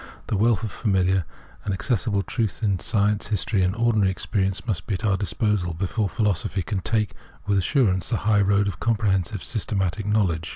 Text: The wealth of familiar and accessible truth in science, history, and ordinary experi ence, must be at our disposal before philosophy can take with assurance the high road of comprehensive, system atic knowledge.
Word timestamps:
The 0.25 0.35
wealth 0.35 0.63
of 0.63 0.71
familiar 0.71 1.25
and 1.63 1.75
accessible 1.75 2.23
truth 2.23 2.63
in 2.63 2.79
science, 2.79 3.27
history, 3.27 3.61
and 3.61 3.75
ordinary 3.75 4.11
experi 4.11 4.47
ence, 4.47 4.65
must 4.65 4.87
be 4.87 4.95
at 4.95 5.05
our 5.05 5.15
disposal 5.15 5.75
before 5.75 6.09
philosophy 6.09 6.63
can 6.63 6.79
take 6.79 7.13
with 7.45 7.59
assurance 7.59 8.09
the 8.09 8.17
high 8.17 8.41
road 8.41 8.67
of 8.67 8.79
comprehensive, 8.79 9.43
system 9.43 9.79
atic 9.79 10.07
knowledge. 10.07 10.49